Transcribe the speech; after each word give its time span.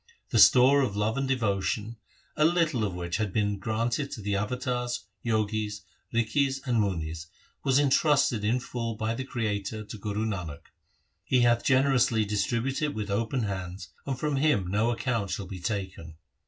The 0.31 0.39
store 0.39 0.81
of 0.81 0.95
love 0.95 1.15
and 1.15 1.27
devotion, 1.27 1.95
a 2.35 2.43
little 2.43 2.83
of 2.83 2.95
which 2.95 3.17
had 3.17 3.31
been 3.31 3.59
granted 3.59 4.09
to 4.13 4.21
the 4.23 4.35
avatars, 4.35 5.05
jogis, 5.23 5.81
rikhis, 6.11 6.59
and 6.65 6.79
munis, 6.81 7.27
was 7.63 7.77
entrusted 7.77 8.43
in 8.43 8.59
full 8.59 8.95
by 8.95 9.13
the 9.13 9.23
Creator 9.25 9.83
to 9.83 9.97
Guru 9.99 10.25
Nanak. 10.25 10.71
He 11.23 11.41
hath 11.41 11.63
generously 11.63 12.25
distributed 12.25 12.83
it 12.85 12.95
with 12.95 13.11
open 13.11 13.43
hands 13.43 13.89
and 14.07 14.17
from 14.17 14.37
him 14.37 14.65
no 14.71 14.89
account 14.89 15.29
shall 15.29 15.45
be 15.45 15.59
taken. 15.59 16.15